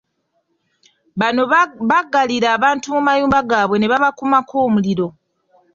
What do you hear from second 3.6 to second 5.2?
ne babakumako omuliro.